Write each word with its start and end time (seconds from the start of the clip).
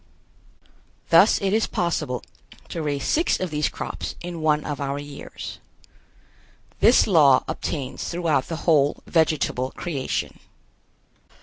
Thus 1.11 1.39
it 1.43 1.53
is 1.53 1.67
possible 1.67 2.23
to 2.69 2.81
raise 2.81 3.03
six 3.03 3.39
of 3.39 3.51
these 3.51 3.69
crops 3.69 4.15
in 4.19 4.41
one 4.41 4.65
of 4.65 4.81
our 4.81 4.97
years. 4.97 5.59
This 6.79 7.05
law 7.05 7.43
obtains 7.47 8.09
throughout 8.09 8.47
the 8.47 8.55
whole 8.65 9.03
vegetable 9.05 9.69
creation. 9.69 10.39